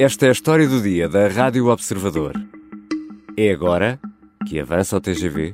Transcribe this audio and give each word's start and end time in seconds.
Esta 0.00 0.24
é 0.24 0.28
a 0.30 0.32
história 0.32 0.66
do 0.66 0.80
dia 0.80 1.10
da 1.10 1.28
Rádio 1.28 1.66
Observador. 1.66 2.32
É 3.36 3.50
agora 3.50 4.00
que 4.48 4.58
avança 4.58 4.96
o 4.96 5.00
TGV. 5.00 5.52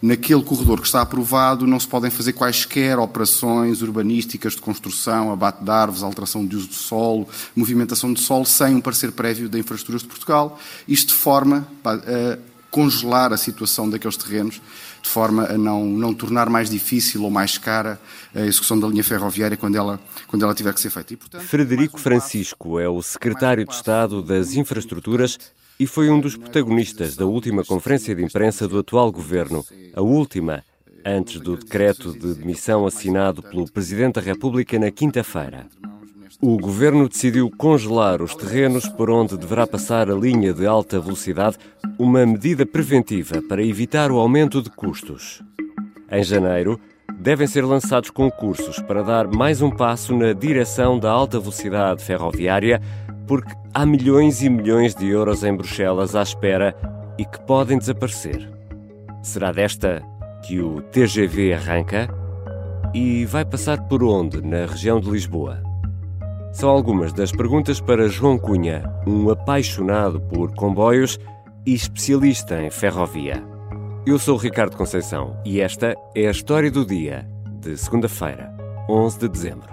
Naquele 0.00 0.44
corredor 0.44 0.80
que 0.80 0.86
está 0.86 1.02
aprovado, 1.02 1.66
não 1.66 1.80
se 1.80 1.88
podem 1.88 2.12
fazer 2.12 2.32
quaisquer 2.34 2.96
operações 2.96 3.82
urbanísticas 3.82 4.52
de 4.52 4.60
construção, 4.60 5.32
abate 5.32 5.64
de 5.64 5.68
árvores, 5.68 6.04
alteração 6.04 6.46
de 6.46 6.54
uso 6.54 6.68
do 6.68 6.74
solo, 6.74 7.26
movimentação 7.56 8.12
de 8.12 8.20
solo, 8.20 8.46
sem 8.46 8.76
um 8.76 8.80
parecer 8.80 9.10
prévio 9.10 9.48
da 9.48 9.58
Infraestruturas 9.58 10.02
de 10.02 10.08
Portugal. 10.08 10.60
Isto 10.86 11.08
de 11.08 11.14
forma 11.14 11.66
a 11.84 12.38
congelar 12.78 13.32
a 13.32 13.36
situação 13.36 13.90
daqueles 13.90 14.16
terrenos, 14.16 14.62
de 15.02 15.08
forma 15.08 15.46
a 15.46 15.58
não, 15.58 15.84
não 15.84 16.14
tornar 16.14 16.48
mais 16.48 16.70
difícil 16.70 17.24
ou 17.24 17.30
mais 17.30 17.58
cara 17.58 18.00
a 18.32 18.42
execução 18.42 18.78
da 18.78 18.86
linha 18.86 19.02
ferroviária 19.02 19.56
quando 19.56 19.74
ela, 19.74 19.98
quando 20.28 20.44
ela 20.44 20.54
tiver 20.54 20.72
que 20.72 20.80
ser 20.80 20.90
feita. 20.90 21.12
E, 21.12 21.16
portanto, 21.16 21.42
Frederico 21.42 21.98
Francisco 21.98 22.78
é 22.78 22.88
o 22.88 23.02
secretário 23.02 23.66
de 23.66 23.74
Estado 23.74 24.22
das 24.22 24.52
Infraestruturas 24.52 25.40
e 25.80 25.88
foi 25.88 26.08
um 26.08 26.20
dos 26.20 26.36
protagonistas 26.36 27.16
da 27.16 27.26
última 27.26 27.64
conferência 27.64 28.14
de 28.14 28.22
imprensa 28.22 28.68
do 28.68 28.78
atual 28.78 29.10
governo, 29.10 29.66
a 29.92 30.00
última 30.00 30.62
antes 31.04 31.40
do 31.40 31.56
decreto 31.56 32.12
de 32.12 32.34
demissão 32.34 32.86
assinado 32.86 33.42
pelo 33.42 33.68
Presidente 33.68 34.14
da 34.14 34.20
República 34.20 34.78
na 34.78 34.92
quinta-feira. 34.92 35.66
O 36.40 36.56
governo 36.56 37.08
decidiu 37.08 37.50
congelar 37.50 38.22
os 38.22 38.32
terrenos 38.32 38.88
por 38.88 39.10
onde 39.10 39.36
deverá 39.36 39.66
passar 39.66 40.08
a 40.08 40.14
linha 40.14 40.52
de 40.52 40.68
alta 40.68 41.00
velocidade, 41.00 41.58
uma 41.98 42.24
medida 42.24 42.64
preventiva 42.64 43.42
para 43.48 43.60
evitar 43.60 44.12
o 44.12 44.20
aumento 44.20 44.62
de 44.62 44.70
custos. 44.70 45.42
Em 46.08 46.22
janeiro, 46.22 46.78
devem 47.18 47.48
ser 47.48 47.64
lançados 47.64 48.10
concursos 48.10 48.78
para 48.78 49.02
dar 49.02 49.26
mais 49.26 49.60
um 49.60 49.68
passo 49.68 50.16
na 50.16 50.32
direção 50.32 50.96
da 50.96 51.10
alta 51.10 51.40
velocidade 51.40 52.04
ferroviária 52.04 52.80
porque 53.26 53.52
há 53.74 53.84
milhões 53.84 54.40
e 54.40 54.48
milhões 54.48 54.94
de 54.94 55.08
euros 55.08 55.42
em 55.42 55.56
Bruxelas 55.56 56.14
à 56.14 56.22
espera 56.22 56.72
e 57.18 57.24
que 57.24 57.40
podem 57.40 57.76
desaparecer. 57.76 58.48
Será 59.24 59.50
desta 59.50 60.04
que 60.46 60.60
o 60.60 60.80
TGV 60.82 61.54
arranca 61.54 62.08
e 62.94 63.24
vai 63.24 63.44
passar 63.44 63.88
por 63.88 64.04
onde 64.04 64.40
na 64.40 64.66
região 64.66 65.00
de 65.00 65.10
Lisboa? 65.10 65.67
São 66.52 66.70
algumas 66.70 67.12
das 67.12 67.30
perguntas 67.30 67.80
para 67.80 68.08
João 68.08 68.38
Cunha, 68.38 68.82
um 69.06 69.30
apaixonado 69.30 70.20
por 70.20 70.54
comboios 70.54 71.18
e 71.66 71.74
especialista 71.74 72.60
em 72.60 72.70
ferrovia. 72.70 73.44
Eu 74.06 74.18
sou 74.18 74.36
Ricardo 74.36 74.76
Conceição 74.76 75.40
e 75.44 75.60
esta 75.60 75.94
é 76.14 76.26
a 76.26 76.30
história 76.30 76.70
do 76.70 76.84
dia 76.84 77.28
de 77.60 77.76
segunda-feira, 77.76 78.56
11 78.88 79.18
de 79.18 79.28
dezembro. 79.28 79.68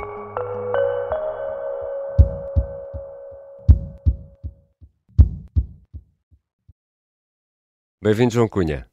Bem-vindo, 8.04 8.34
João 8.34 8.48
Cunha. 8.48 8.86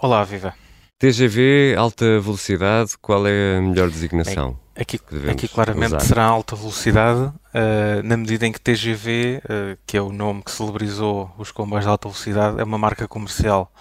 Olá, 0.00 0.24
viva. 0.24 0.54
TGV, 0.98 1.74
alta 1.76 2.20
velocidade, 2.20 2.92
qual 3.00 3.26
é 3.26 3.58
a 3.58 3.60
melhor 3.60 3.90
designação? 3.90 4.52
Bem, 4.52 4.82
aqui, 4.82 5.00
aqui 5.28 5.48
claramente 5.48 5.88
usar? 5.88 6.00
será 6.00 6.24
alta 6.24 6.54
velocidade, 6.54 7.20
uh, 7.20 8.02
na 8.04 8.16
medida 8.16 8.46
em 8.46 8.52
que 8.52 8.60
TGV, 8.60 9.42
uh, 9.44 9.52
eh, 9.52 9.78
que 9.86 9.96
é 9.96 10.00
o 10.00 10.12
nome 10.12 10.42
que 10.42 10.50
celebrizou 10.50 11.30
os 11.36 11.50
comboios 11.50 11.84
de 11.84 11.90
alta 11.90 12.08
velocidade, 12.08 12.60
é 12.60 12.64
uma 12.64 12.78
marca 12.78 13.08
comercial 13.08 13.72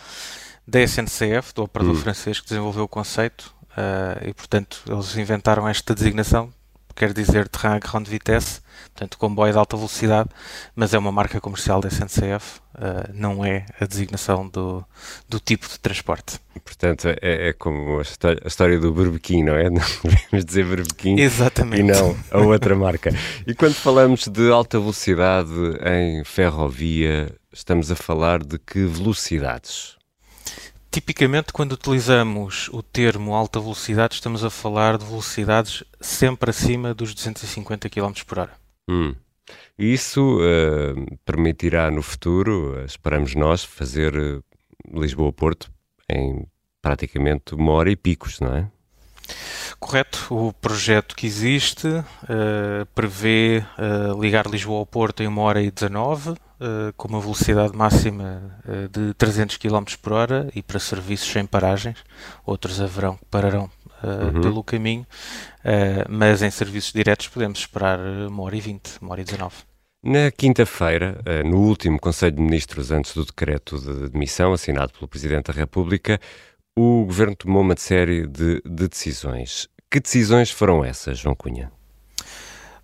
da 0.67 0.81
SNCF, 0.81 1.53
do 1.53 1.63
operador 1.63 1.93
hum. 1.93 1.99
francês 1.99 2.39
que 2.39 2.47
desenvolveu 2.47 2.85
o 2.85 2.87
conceito, 2.87 3.53
uh, 3.71 4.27
e 4.27 4.33
portanto 4.33 4.83
eles 4.87 5.15
inventaram 5.15 5.67
esta 5.67 5.93
designação 5.93 6.51
quer 6.95 7.13
dizer 7.13 7.47
Terrain 7.47 7.79
Grande 7.79 8.09
Vitesse, 8.09 8.61
portanto 8.93 9.17
comboio 9.17 9.51
de 9.51 9.57
alta 9.57 9.75
velocidade, 9.75 10.29
mas 10.75 10.93
é 10.93 10.97
uma 10.97 11.11
marca 11.11 11.39
comercial 11.41 11.81
da 11.81 11.89
SNCF, 11.89 12.59
uh, 12.75 13.11
não 13.13 13.43
é 13.43 13.65
a 13.79 13.85
designação 13.85 14.47
do, 14.47 14.83
do 15.27 15.39
tipo 15.39 15.67
de 15.67 15.79
transporte. 15.79 16.39
Portanto, 16.63 17.07
é, 17.07 17.49
é 17.49 17.53
como 17.53 17.99
a 17.99 18.01
história, 18.47 18.79
do 18.79 18.93
Berbequim, 18.93 19.43
não 19.43 19.55
é? 19.55 19.69
Não 19.69 19.81
devemos 20.03 20.45
dizer 20.45 20.65
Berbequim 20.65 21.19
Exatamente. 21.19 21.81
e 21.81 21.83
não 21.83 22.15
a 22.31 22.39
outra 22.39 22.75
marca. 22.75 23.11
E 23.45 23.53
quando 23.53 23.73
falamos 23.73 24.27
de 24.27 24.51
alta 24.51 24.79
velocidade 24.79 25.51
em 25.85 26.23
ferrovia, 26.23 27.33
estamos 27.51 27.91
a 27.91 27.95
falar 27.95 28.43
de 28.43 28.57
que 28.59 28.85
velocidades? 28.85 29.97
Tipicamente, 30.93 31.51
quando 31.51 31.71
utilizamos 31.71 32.69
o 32.71 32.83
termo 32.83 33.33
alta 33.33 33.59
velocidade, 33.59 34.13
estamos 34.13 34.43
a 34.43 34.51
falar 34.51 34.99
de 34.99 35.03
velocidades 35.03 35.83
sempre 35.99 36.51
acima 36.51 36.93
dos 36.93 37.15
250 37.15 37.89
km 37.89 38.13
por 38.27 38.37
hora. 38.37 38.51
Hum. 38.87 39.15
Isso 39.75 40.37
uh, 40.37 41.17
permitirá 41.25 41.89
no 41.89 42.03
futuro, 42.03 42.75
uh, 42.75 42.85
esperamos 42.85 43.33
nós, 43.33 43.63
fazer 43.63 44.15
uh, 44.15 44.43
Lisboa-Porto 44.93 45.71
em 46.07 46.45
praticamente 46.79 47.55
uma 47.55 47.71
hora 47.71 47.89
e 47.89 47.95
picos, 47.95 48.39
não 48.39 48.55
é? 48.55 48.69
Correto. 49.79 50.27
O 50.29 50.53
projeto 50.53 51.15
que 51.15 51.25
existe 51.25 51.87
prevê 52.93 53.63
ligar 54.19 54.45
Lisboa 54.45 54.79
ao 54.79 54.85
Porto 54.85 55.23
em 55.23 55.27
uma 55.27 55.41
hora 55.41 55.61
e 55.61 55.71
19 55.71 56.35
uh, 56.63 56.93
com 56.95 57.07
uma 57.07 57.19
velocidade 57.19 57.75
máxima 57.75 58.59
uh, 58.65 58.87
de 58.87 59.13
300 59.15 59.57
km 59.57 59.83
por 60.01 60.13
hora 60.13 60.49
e 60.55 60.63
para 60.63 60.79
serviços 60.79 61.29
sem 61.29 61.45
paragens. 61.45 61.97
Outros 62.45 62.79
haverão 62.79 63.17
que 63.17 63.25
pararão 63.25 63.69
uh, 64.03 64.35
uhum. 64.35 64.41
pelo 64.41 64.63
caminho, 64.63 65.05
mas 66.09 66.41
em 66.41 66.49
serviços 66.49 66.91
diretos 66.91 67.27
podemos 67.27 67.59
esperar 67.59 67.99
uma 67.99 68.43
hora 68.43 68.55
e 68.55 68.61
20, 68.61 68.97
uma 69.01 69.11
hora 69.11 69.21
e 69.21 69.23
19. 69.23 69.55
Na 70.05 70.29
quinta-feira, 70.31 71.21
no 71.45 71.59
último 71.59 71.97
Conselho 71.97 72.35
de 72.35 72.41
Ministros 72.41 72.91
antes 72.91 73.13
do 73.13 73.25
decreto 73.25 73.79
de 73.79 74.09
demissão 74.09 74.51
assinado 74.51 74.91
pelo 74.91 75.07
Presidente 75.07 75.45
da 75.45 75.53
República, 75.53 76.19
o 76.77 77.05
Governo 77.05 77.35
tomou 77.37 77.61
uma 77.61 77.75
série 77.77 78.27
de, 78.27 78.61
de 78.65 78.87
decisões. 78.89 79.69
Que 79.89 80.01
decisões 80.01 80.51
foram 80.51 80.83
essas, 80.83 81.19
João 81.19 81.35
Cunha? 81.35 81.71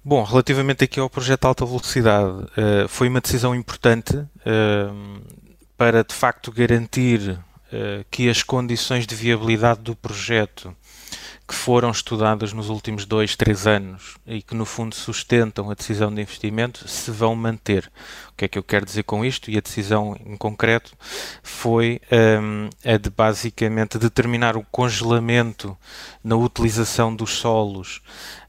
Bom, 0.04 0.24
relativamente 0.24 0.84
aqui 0.84 1.00
ao 1.00 1.10
projeto 1.10 1.42
de 1.42 1.48
alta 1.48 1.66
velocidade, 1.66 2.30
uh, 2.30 2.88
foi 2.88 3.10
uma 3.10 3.20
decisão 3.20 3.54
importante 3.54 4.16
uh, 4.16 5.22
para 5.78 6.04
de 6.04 6.14
facto 6.14 6.52
garantir 6.52 7.32
uh, 7.32 8.06
que 8.09 8.30
as 8.30 8.42
condições 8.42 9.06
de 9.06 9.14
viabilidade 9.14 9.82
do 9.82 9.96
projeto 9.96 10.76
que 11.50 11.56
foram 11.56 11.90
estudadas 11.90 12.54
nos 12.54 12.70
últimos 12.70 13.08
dois, 13.08 13.36
três 13.36 13.66
anos 13.66 14.18
e 14.28 14.40
que 14.40 14.54
no 14.54 14.66
fundo 14.66 14.94
sustentam 14.94 15.72
a 15.72 15.74
decisão 15.74 16.14
de 16.14 16.22
investimento 16.22 16.88
se 16.88 17.10
vão 17.10 17.36
manter. 17.36 17.92
O 18.32 18.36
que 18.38 18.46
é 18.46 18.48
que 18.48 18.60
eu 18.60 18.62
quero 18.62 18.86
dizer 18.86 19.02
com 19.02 19.26
isto? 19.26 19.50
E 19.50 19.58
a 19.58 19.59
decisão 19.59 20.16
em 20.24 20.38
concreto 20.38 20.96
foi 21.42 22.00
um, 22.40 22.70
a 22.86 22.98
de 22.98 23.09
basicamente 23.09 23.98
determinar 23.98 24.56
o 24.56 24.64
congelamento 24.70 25.76
na 26.24 26.36
utilização 26.36 27.16
dos 27.16 27.32
solos 27.32 28.00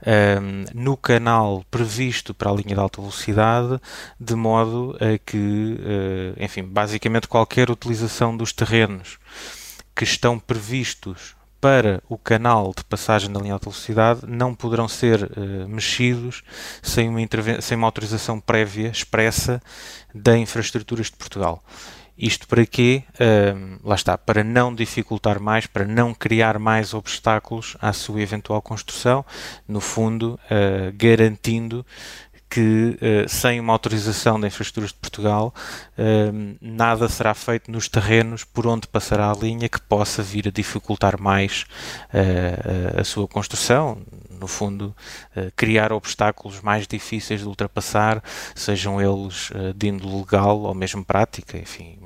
um, 0.06 0.64
no 0.74 0.94
canal 0.94 1.64
previsto 1.70 2.34
para 2.34 2.50
a 2.50 2.54
linha 2.54 2.74
de 2.74 2.80
alta 2.80 3.00
velocidade, 3.00 3.80
de 4.20 4.34
modo 4.34 4.94
a 5.00 5.16
que, 5.16 5.38
uh, 5.38 6.44
enfim, 6.44 6.64
basicamente 6.64 7.26
qualquer 7.26 7.70
utilização 7.70 8.36
dos 8.36 8.52
terrenos 8.52 9.18
que 9.96 10.04
estão 10.04 10.38
previstos 10.38 11.39
para 11.60 12.02
o 12.08 12.16
canal 12.16 12.72
de 12.76 12.82
passagem 12.84 13.30
da 13.30 13.38
linha 13.38 13.50
de 13.50 13.52
alta 13.52 13.68
velocidade 13.70 14.20
não 14.26 14.54
poderão 14.54 14.88
ser 14.88 15.22
uh, 15.24 15.68
mexidos 15.68 16.42
sem 16.82 17.08
uma, 17.08 17.20
sem 17.60 17.76
uma 17.76 17.86
autorização 17.86 18.40
prévia 18.40 18.88
expressa 18.88 19.60
da 20.14 20.36
Infraestruturas 20.36 21.06
de 21.06 21.16
Portugal. 21.16 21.62
Isto 22.16 22.46
para 22.46 22.66
quê? 22.66 23.02
Uh, 23.14 23.80
lá 23.82 23.94
está, 23.94 24.18
para 24.18 24.44
não 24.44 24.74
dificultar 24.74 25.40
mais, 25.40 25.66
para 25.66 25.86
não 25.86 26.12
criar 26.12 26.58
mais 26.58 26.92
obstáculos 26.92 27.78
à 27.80 27.94
sua 27.94 28.20
eventual 28.20 28.60
construção, 28.60 29.24
no 29.66 29.80
fundo, 29.80 30.38
uh, 30.44 30.92
garantindo 30.94 31.84
que 32.50 32.98
uh, 33.00 33.28
sem 33.28 33.60
uma 33.60 33.72
autorização 33.72 34.38
da 34.38 34.48
Infraestruturas 34.48 34.90
de 34.90 34.96
Portugal 34.96 35.54
uh, 35.96 36.56
nada 36.60 37.08
será 37.08 37.32
feito 37.32 37.70
nos 37.70 37.88
terrenos 37.88 38.42
por 38.42 38.66
onde 38.66 38.88
passará 38.88 39.30
a 39.30 39.34
linha 39.34 39.68
que 39.68 39.80
possa 39.80 40.20
vir 40.20 40.48
a 40.48 40.50
dificultar 40.50 41.18
mais 41.20 41.64
uh, 42.12 43.00
a 43.00 43.04
sua 43.04 43.28
construção, 43.28 43.98
no 44.28 44.48
fundo 44.48 44.96
criar 45.54 45.92
obstáculos 45.92 46.60
mais 46.62 46.86
difíceis 46.86 47.40
de 47.40 47.46
ultrapassar, 47.46 48.22
sejam 48.54 48.98
eles 49.00 49.52
de 49.76 49.88
índole 49.88 50.16
legal 50.16 50.60
ou 50.60 50.74
mesmo 50.74 51.04
prática, 51.04 51.58
enfim, 51.58 51.98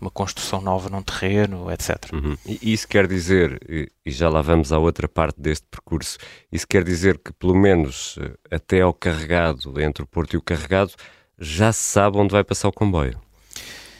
uma 0.00 0.10
construção 0.10 0.60
nova 0.60 0.88
num 0.88 1.02
terreno, 1.02 1.70
etc. 1.70 2.12
Uhum. 2.12 2.36
E 2.44 2.72
isso 2.72 2.86
quer 2.88 3.06
dizer, 3.06 3.60
e 3.68 4.10
já 4.10 4.28
lá 4.28 4.42
vamos 4.42 4.72
à 4.72 4.78
outra 4.78 5.08
parte 5.08 5.40
deste 5.40 5.66
percurso, 5.70 6.18
isso 6.50 6.66
quer 6.66 6.84
dizer 6.84 7.18
que 7.18 7.32
pelo 7.32 7.54
menos 7.54 8.18
eh, 8.20 8.56
até 8.56 8.80
ao 8.80 8.94
carregado, 8.94 9.80
entre 9.80 10.02
o 10.02 10.06
Porto 10.06 10.34
e 10.34 10.36
o 10.36 10.42
carregado, 10.42 10.92
já 11.38 11.72
se 11.72 11.82
sabe 11.82 12.16
onde 12.18 12.32
vai 12.32 12.44
passar 12.44 12.68
o 12.68 12.72
comboio? 12.72 13.20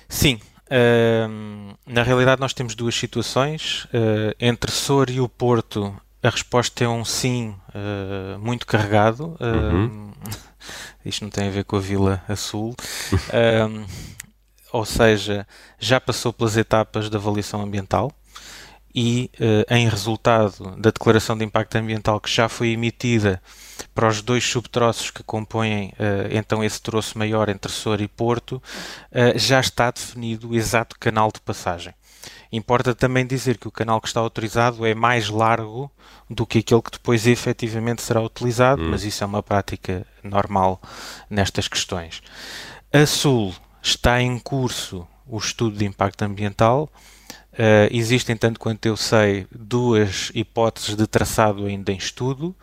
Sim. 0.09 0.41
Uh, 0.67 1.77
na 1.87 2.03
realidade 2.03 2.41
nós 2.41 2.53
temos 2.53 2.75
duas 2.75 2.95
situações. 2.95 3.85
Uh, 3.87 4.35
entre 4.41 4.71
Sor 4.71 5.11
e 5.11 5.21
o 5.21 5.29
Porto 5.29 5.95
a 6.27 6.31
resposta 6.31 6.83
é 6.83 6.89
um 6.89 7.05
sim 7.05 7.55
uh, 7.69 8.39
muito 8.41 8.67
carregado. 8.67 9.37
Uhum. 9.41 10.11
isto 11.05 11.23
não 11.23 11.31
tem 11.31 11.47
a 11.47 11.51
ver 11.51 11.65
com 11.65 11.77
a 11.77 11.81
Vila 11.81 12.23
a 12.29 12.35
Sul. 12.35 12.75
Ou 14.77 14.85
seja, 14.85 15.47
já 15.79 15.99
passou 15.99 16.33
pelas 16.33 16.57
etapas 16.57 17.09
da 17.09 17.17
avaliação 17.17 17.63
ambiental 17.63 18.13
e, 18.95 19.31
uh, 19.41 19.75
em 19.75 19.89
resultado 19.89 20.77
da 20.77 20.91
declaração 20.91 21.37
de 21.37 21.45
impacto 21.45 21.77
ambiental 21.77 22.21
que 22.21 22.31
já 22.31 22.47
foi 22.47 22.69
emitida 22.69 23.43
para 23.95 24.07
os 24.07 24.21
dois 24.21 24.45
subtroços 24.45 25.11
que 25.11 25.23
compõem 25.23 25.89
uh, 25.99 26.29
então 26.31 26.63
esse 26.63 26.81
troço 26.81 27.17
maior 27.17 27.49
entre 27.49 27.73
Sor 27.73 28.03
e 28.03 28.09
Porto, 28.09 28.57
uh, 28.57 29.39
já 29.39 29.61
está 29.61 29.91
definido 29.91 30.51
o 30.51 30.55
exato 30.55 30.99
canal 30.99 31.33
de 31.33 31.41
passagem. 31.41 31.95
Importa 32.53 32.95
também 32.95 33.27
dizer 33.27 33.57
que 33.57 33.69
o 33.69 33.73
canal 33.73 34.01
que 34.01 34.09
está 34.09 34.21
autorizado 34.21 34.85
é 34.85 34.95
mais 34.95 35.31
largo 35.31 35.91
do 36.29 36.47
que 36.47 36.59
aquele 36.59 36.83
que 36.83 36.91
depois 36.91 37.27
efetivamente 37.27 38.03
será 38.03 38.21
utilizado, 38.21 38.83
hum. 38.83 38.91
mas 38.91 39.05
isso 39.05 39.25
é 39.25 39.27
uma 39.27 39.43
prática 39.43 40.07
normal 40.23 40.81
nestas 41.31 41.67
questões. 41.67 42.23
A 42.93 43.05
Sul 43.05 43.55
está 43.89 44.21
em 44.21 44.39
curso 44.39 45.07
o 45.27 45.39
estudo 45.39 45.77
de 45.77 45.85
impacto 45.85 46.23
ambiental 46.23 46.91
Uh, 47.57 47.89
existem, 47.91 48.37
tanto 48.37 48.61
quanto 48.61 48.85
eu 48.85 48.99
sei, 48.99 49.47
duas 49.51 50.31
hipóteses 50.35 50.95
de 50.95 51.07
traçado 51.07 51.65
ainda 51.65 51.91
em 51.91 51.97
estudo. 51.97 52.55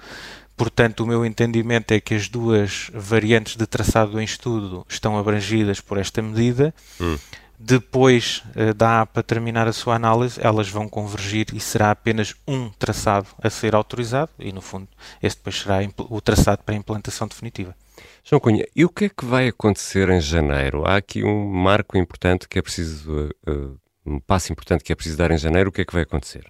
Portanto, 0.56 1.00
o 1.00 1.08
meu 1.08 1.26
entendimento 1.26 1.92
é 1.92 2.00
que 2.00 2.14
as 2.14 2.30
duas 2.30 2.92
variantes 2.94 3.56
de 3.56 3.66
traçado 3.66 4.22
em 4.22 4.24
estudo 4.24 4.86
estão 4.88 5.18
abrangidas 5.18 5.82
por 5.82 5.98
esta 5.98 6.22
medida. 6.22 6.72
Hum. 7.02 7.18
Depois 7.58 8.44
uh, 8.56 8.72
da 8.76 9.04
para 9.04 9.24
terminar 9.24 9.68
a 9.68 9.74
sua 9.74 9.96
análise, 9.96 10.40
elas 10.40 10.70
vão 10.70 10.88
convergir 10.88 11.48
e 11.54 11.60
será 11.60 11.90
apenas 11.90 12.36
um 12.48 12.70
traçado 12.70 13.28
a 13.42 13.50
ser 13.50 13.74
autorizado 13.74 14.30
e, 14.38 14.52
no 14.52 14.62
fundo, 14.62 14.88
esse 15.24 15.38
depois 15.38 15.60
será 15.60 15.80
o 15.98 16.22
traçado 16.22 16.62
para 16.64 16.76
a 16.76 16.78
implantação 16.78 17.28
definitiva. 17.28 17.76
João 18.24 18.40
Cunha, 18.40 18.66
e 18.76 18.86
o 18.86 18.90
que 18.90 19.06
é 19.06 19.10
que 19.10 19.26
vai 19.26 19.48
acontecer 19.48 20.10
em 20.10 20.22
janeiro? 20.22 20.86
Há 20.86 20.98
aqui 20.98 21.24
um 21.24 21.46
marco 21.46 21.98
importante 21.98 22.48
que 22.48 22.58
é 22.58 22.62
preciso 22.62 23.30
uh, 23.48 23.78
um 24.06 24.20
passo 24.20 24.52
importante 24.52 24.84
que 24.84 24.92
é 24.92 24.96
preciso 24.96 25.18
dar 25.18 25.32
em 25.32 25.38
janeiro, 25.38 25.70
o 25.70 25.72
que 25.72 25.82
é 25.82 25.86
que 25.86 25.94
vai 25.94 26.04
acontecer? 26.04 26.46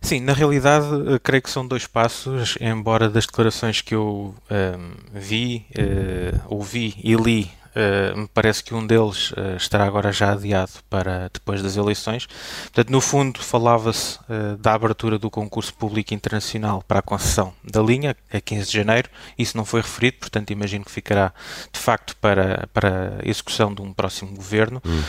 Sim, 0.00 0.20
na 0.20 0.32
realidade, 0.32 0.86
eh, 1.14 1.18
creio 1.20 1.42
que 1.42 1.50
são 1.50 1.66
dois 1.66 1.86
passos, 1.86 2.56
embora 2.60 3.08
das 3.08 3.26
declarações 3.26 3.80
que 3.80 3.94
eu 3.94 4.34
um, 4.50 4.54
ehm, 4.54 4.92
vi, 5.12 5.66
uh, 5.76 6.54
ouvi 6.54 6.94
e 7.02 7.14
li 7.16 7.50
Uh, 7.76 8.20
me 8.20 8.28
parece 8.32 8.64
que 8.64 8.74
um 8.74 8.86
deles 8.86 9.32
uh, 9.32 9.54
estará 9.54 9.84
agora 9.84 10.10
já 10.10 10.32
adiado 10.32 10.72
para 10.88 11.28
depois 11.30 11.62
das 11.62 11.76
eleições. 11.76 12.26
Portanto, 12.62 12.88
no 12.88 13.02
fundo, 13.02 13.38
falava-se 13.42 14.18
uh, 14.20 14.56
da 14.56 14.72
abertura 14.72 15.18
do 15.18 15.30
concurso 15.30 15.74
público 15.74 16.14
internacional 16.14 16.82
para 16.88 17.00
a 17.00 17.02
concessão 17.02 17.52
da 17.62 17.82
linha, 17.82 18.16
a 18.32 18.40
15 18.40 18.70
de 18.70 18.72
janeiro. 18.72 19.10
Isso 19.38 19.58
não 19.58 19.64
foi 19.66 19.82
referido, 19.82 20.16
portanto, 20.20 20.50
imagino 20.52 20.86
que 20.86 20.90
ficará 20.90 21.34
de 21.70 21.78
facto 21.78 22.16
para, 22.16 22.66
para 22.72 23.18
a 23.22 23.28
execução 23.28 23.74
de 23.74 23.82
um 23.82 23.92
próximo 23.92 24.34
governo. 24.34 24.80
Hum. 24.86 25.02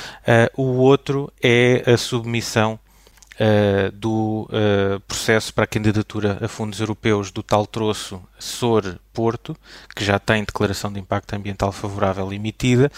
o 0.58 0.78
outro 0.80 1.32
é 1.42 1.84
a 1.86 1.96
submissão 1.96 2.78
uh, 3.40 3.92
do 3.92 4.48
uh, 4.50 5.00
processo 5.02 5.54
para 5.54 5.64
a 5.64 5.68
candidatura 5.68 6.38
a 6.42 6.48
fundos 6.48 6.80
europeus 6.80 7.32
do 7.32 7.42
tal 7.44 7.66
troço 7.66 8.22
SOR-Porto, 8.40 9.56
que 9.96 10.04
já 10.04 10.20
tem 10.20 10.44
declaração 10.44 10.92
de 10.92 11.00
impacto 11.00 11.34
ambiental 11.34 11.72
favorável 11.72 12.32
emitida 12.34 12.92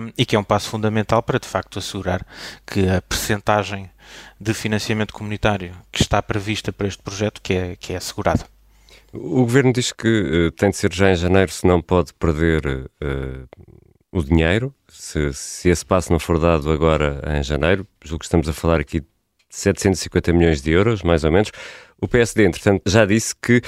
um, 0.00 0.12
e 0.16 0.24
que 0.24 0.36
é 0.36 0.38
um 0.38 0.44
passo 0.44 0.68
fundamental 0.68 1.22
para, 1.22 1.38
de 1.38 1.46
facto, 1.46 1.78
assegurar 1.78 2.26
que 2.66 2.88
a 2.88 3.00
percentagem 3.02 3.90
de 4.40 4.54
financiamento 4.54 5.12
comunitário 5.12 5.74
que 5.92 6.02
está 6.02 6.22
prevista 6.22 6.72
para 6.72 6.88
este 6.88 7.02
projeto 7.02 7.40
que 7.42 7.52
é, 7.52 7.76
que 7.76 7.92
é 7.92 7.96
assegurada. 7.96 8.44
O 9.12 9.40
Governo 9.40 9.72
diz 9.72 9.92
que 9.92 10.48
uh, 10.48 10.50
tem 10.52 10.70
de 10.70 10.76
ser 10.76 10.92
já 10.92 11.10
em 11.10 11.16
janeiro, 11.16 11.50
senão 11.50 11.80
pode 11.80 12.12
perder 12.14 12.90
o 14.12 14.22
dinheiro. 14.22 14.74
Se, 14.88 15.32
se, 15.32 15.68
esse 15.68 15.84
passo 15.84 16.10
não 16.12 16.18
for 16.18 16.38
dado 16.38 16.70
agora 16.70 17.22
em 17.38 17.42
janeiro, 17.42 17.86
julgo 18.02 18.20
que 18.20 18.24
estamos 18.24 18.48
a 18.48 18.52
falar 18.52 18.80
aqui 18.80 19.02
750 19.48 20.32
milhões 20.32 20.62
de 20.62 20.70
euros, 20.70 21.02
mais 21.02 21.24
ou 21.24 21.32
menos. 21.32 21.50
O 22.00 22.06
PSD, 22.06 22.44
entretanto, 22.44 22.82
já 22.86 23.04
disse 23.04 23.34
que 23.34 23.60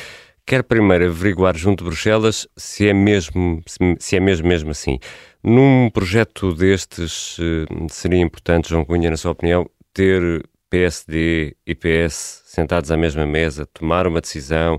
quer 0.47 0.63
primeiro 0.63 1.07
averiguar 1.07 1.57
junto 1.57 1.85
de 1.85 1.91
Bruxelas 1.91 2.49
se 2.57 2.89
é 2.89 2.93
mesmo, 2.93 3.63
se 3.99 4.17
é 4.17 4.21
mesmo, 4.21 4.49
mesmo 4.49 4.71
assim. 4.71 4.99
Num 5.43 5.89
projeto 5.91 6.55
destes, 6.55 7.37
eh, 7.41 7.87
seria 7.89 8.21
importante, 8.21 8.69
João 8.69 8.85
Cunha, 8.85 9.11
na 9.11 9.17
sua 9.17 9.31
opinião, 9.31 9.69
ter 9.95 10.43
PSD 10.69 11.57
e 11.67 11.75
PS 11.75 12.43
sentados 12.47 12.91
à 12.91 12.97
mesma 12.97 13.27
mesa, 13.27 13.67
tomar 13.67 14.07
uma 14.07 14.21
decisão 14.21 14.79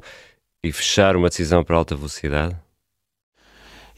e 0.63 0.71
fechar 0.71 1.15
uma 1.15 1.29
decisão 1.29 1.63
para 1.63 1.75
alta 1.75 1.95
velocidade? 1.95 2.55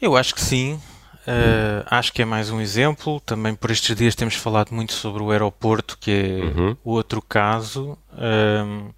Eu 0.00 0.16
acho 0.16 0.34
que 0.34 0.40
sim. 0.40 0.80
Uh, 1.26 1.86
acho 1.90 2.12
que 2.12 2.22
é 2.22 2.24
mais 2.24 2.50
um 2.50 2.60
exemplo. 2.60 3.20
Também 3.20 3.54
por 3.54 3.70
estes 3.70 3.96
dias 3.96 4.14
temos 4.14 4.34
falado 4.34 4.72
muito 4.72 4.92
sobre 4.92 5.22
o 5.22 5.30
aeroporto, 5.30 5.96
que 5.98 6.10
é 6.10 6.44
uhum. 6.44 6.76
o 6.84 6.92
outro 6.92 7.22
caso. 7.22 7.98
Uh, 8.12 8.94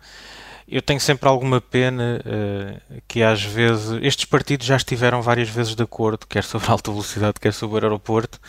eu 0.68 0.82
tenho 0.82 0.98
sempre 0.98 1.28
alguma 1.28 1.60
pena 1.60 2.20
uh, 2.24 3.02
que 3.06 3.22
às 3.22 3.42
vezes 3.42 3.98
estes 4.02 4.24
partidos 4.24 4.66
já 4.66 4.76
estiveram 4.76 5.22
várias 5.22 5.48
vezes 5.48 5.76
de 5.76 5.82
acordo, 5.82 6.26
quer 6.26 6.42
sobre 6.42 6.68
a 6.68 6.72
alta 6.72 6.90
velocidade, 6.90 7.40
quer 7.40 7.52
sobre 7.52 7.80
o 7.80 7.84
aeroporto, 7.84 8.40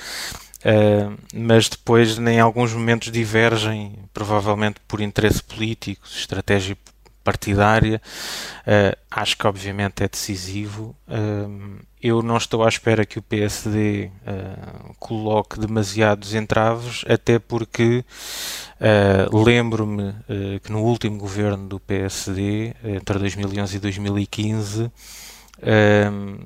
mas 1.32 1.70
depois 1.70 2.18
em 2.18 2.40
alguns 2.40 2.74
momentos 2.74 3.12
divergem, 3.12 3.94
provavelmente 4.12 4.80
por 4.88 5.00
interesse 5.00 5.44
político, 5.44 6.08
estratégia 6.08 6.76
partidária. 7.28 8.02
Uh, 8.60 8.98
acho 9.12 9.38
que 9.38 9.46
obviamente 9.46 10.02
é 10.02 10.08
decisivo. 10.08 10.96
Uh, 11.10 11.86
eu 12.02 12.24
não 12.24 12.38
estou 12.38 12.64
à 12.64 12.70
espera 12.70 13.06
que 13.06 13.20
o 13.20 13.22
PSD 13.22 14.06
uh, 14.06 14.12
eh, 14.28 14.94
coloque 14.98 15.60
demasiados 15.60 16.34
entraves, 16.36 17.04
até 17.10 17.40
porque 17.40 18.06
lembro-me 19.34 20.14
que 20.62 20.72
no 20.72 20.84
último 20.84 21.18
governo 21.18 21.68
do 21.68 21.80
PSD, 21.80 22.76
entre 22.84 23.18
2011 23.18 23.78
e 23.78 23.80
2015, 23.80 24.92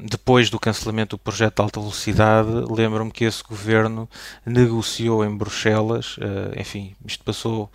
depois 0.10 0.50
do 0.50 0.58
cancelamento 0.58 1.18
do 1.18 1.20
projeto 1.20 1.58
de 1.58 1.62
alta 1.62 1.80
velocidade, 1.82 2.50
lembro-me 2.70 3.12
que 3.12 3.26
esse 3.26 3.44
governo 3.44 4.10
negociou 4.46 5.26
em 5.26 5.36
Bruxelas, 5.36 6.16
enfim, 6.58 6.96
isto 7.06 7.26
passou 7.26 7.70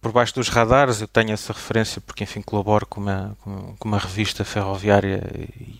por 0.00 0.12
baixo 0.12 0.34
dos 0.34 0.48
radares, 0.48 1.00
eu 1.00 1.08
tenho 1.08 1.32
essa 1.32 1.52
referência 1.52 2.00
porque, 2.00 2.24
enfim, 2.24 2.40
colaboro 2.40 2.86
com 2.86 3.00
uma, 3.00 3.36
com 3.78 3.88
uma 3.88 3.98
revista 3.98 4.44
ferroviária 4.44 5.22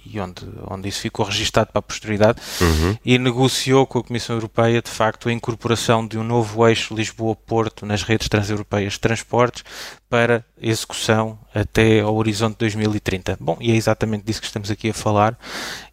e 0.05 0.21
onde, 0.21 0.47
onde 0.69 0.89
isso 0.89 1.01
ficou 1.01 1.25
registado 1.25 1.73
para 1.73 1.79
a 1.79 1.83
posteridade 1.83 2.41
uhum. 2.61 2.97
e 3.05 3.19
negociou 3.19 3.87
com 3.87 3.99
a 3.99 4.05
Comissão 4.05 4.37
Europeia, 4.37 4.83
de 4.83 4.91
facto, 4.91 5.29
a 5.29 5.33
incorporação 5.33 6.07
de 6.07 6.19
um 6.19 6.23
novo 6.23 6.69
eixo 6.69 6.95
Lisboa-Porto 6.95 7.87
nas 7.87 8.03
redes 8.03 8.29
transeuropeias 8.29 8.95
de 8.95 9.01
transportes 9.01 9.65
para 10.11 10.45
execução 10.61 11.39
até 11.55 12.01
ao 12.01 12.15
horizonte 12.17 12.57
2030. 12.59 13.39
Bom, 13.41 13.57
e 13.61 13.71
é 13.71 13.77
exatamente 13.77 14.25
disso 14.25 14.41
que 14.41 14.47
estamos 14.47 14.71
aqui 14.71 14.91
a 14.91 14.95
falar 14.95 15.39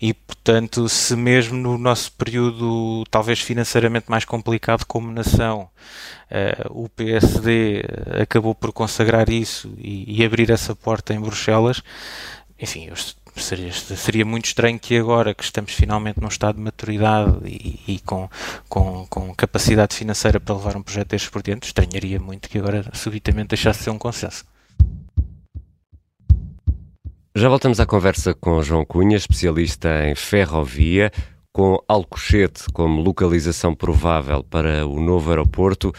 e, 0.02 0.14
portanto, 0.14 0.90
se 0.90 1.16
mesmo 1.16 1.56
no 1.56 1.78
nosso 1.78 2.12
período 2.14 3.04
talvez 3.10 3.40
financeiramente 3.40 4.10
mais 4.10 4.26
complicado 4.26 4.86
como 4.86 5.12
nação 5.12 5.70
uh, 6.32 6.84
o 6.84 6.90
PSD 6.90 7.84
acabou 8.22 8.54
por 8.56 8.72
consagrar 8.72 9.30
isso 9.30 9.74
e, 9.78 10.20
e, 10.20 10.26
abrir 10.26 10.50
essa 10.50 10.76
porta 10.76 11.14
em 11.14 11.20
Bruxelas, 11.20 11.82
enfim, 12.60 12.90
seria, 13.36 13.72
seria 13.72 14.26
muito 14.26 14.46
estranho 14.46 14.80
que 14.80 14.98
agora 14.98 15.34
que 15.34 15.44
estamos 15.44 15.74
finalmente 15.74 16.20
num 16.20 16.28
estado 16.28 16.56
de 16.56 16.62
maturidade 16.62 17.38
e, 17.46 17.80
e 17.88 18.00
com, 18.00 18.30
com, 18.68 19.06
com, 19.08 19.36
capacidade 19.36 19.96
financeira 19.96 20.40
para 20.40 20.56
levar 20.56 20.76
um 20.76 20.84
projeto 20.84 21.10
destes 21.10 21.30
por 21.30 21.42
diante, 21.42 21.68
estranharia 21.68 22.20
muito 22.20 22.50
que 22.50 22.58
agora 22.58 22.86
subitamente 22.94 23.50
deixasse 23.50 23.80
de 23.80 23.86
ser 23.86 23.90
um 23.92 23.98
consenso. 23.98 24.46
Já 27.36 27.50
voltamos 27.50 27.80
à 27.80 27.86
conversa 27.86 28.34
com 28.34 28.64
João 28.64 28.84
Cunha, 28.84 29.16
especialista 29.16 30.08
em 30.08 30.16
ferrovia, 30.16 31.12
com 31.54 31.80
Alcochete 31.88 32.66
como 32.74 33.02
localização 33.02 33.76
provável 33.76 34.44
para 34.44 34.88
o 34.88 35.00
novo 35.00 35.30
aeroporto. 35.30 35.94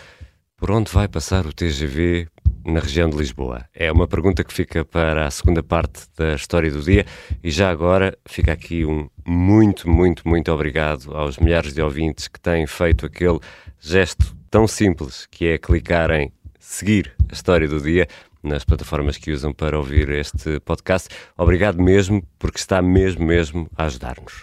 Por 0.58 0.72
onde 0.72 0.90
vai 0.90 1.06
passar 1.06 1.46
o 1.46 1.52
TGV 1.52 2.26
na 2.66 2.80
região 2.80 3.08
de 3.08 3.16
Lisboa? 3.16 3.64
É 3.72 3.92
uma 3.92 4.08
pergunta 4.08 4.42
que 4.42 4.52
fica 4.52 4.84
para 4.84 5.24
a 5.24 5.30
segunda 5.30 5.62
parte 5.62 6.08
da 6.16 6.34
história 6.34 6.68
do 6.68 6.82
dia 6.82 7.06
e 7.44 7.48
já 7.48 7.70
agora 7.70 8.18
fica 8.26 8.52
aqui 8.52 8.84
um 8.84 9.08
muito, 9.24 9.88
muito, 9.88 10.28
muito 10.28 10.50
obrigado 10.50 11.16
aos 11.16 11.38
milhares 11.38 11.72
de 11.72 11.80
ouvintes 11.80 12.26
que 12.26 12.40
têm 12.40 12.66
feito 12.66 13.06
aquele 13.06 13.38
gesto 13.78 14.36
tão 14.50 14.66
simples 14.66 15.26
que 15.30 15.46
é 15.46 15.58
clicar 15.58 16.10
em 16.10 16.32
seguir 16.58 17.14
a 17.30 17.34
história 17.34 17.68
do 17.68 17.80
dia 17.80 18.08
nas 18.42 18.64
plataformas 18.64 19.16
que 19.16 19.30
usam 19.30 19.52
para 19.52 19.78
ouvir 19.78 20.08
este 20.10 20.58
podcast. 20.58 21.08
Obrigado 21.36 21.80
mesmo, 21.80 22.20
porque 22.36 22.58
está 22.58 22.82
mesmo, 22.82 23.24
mesmo 23.24 23.70
a 23.76 23.84
ajudar-nos. 23.84 24.42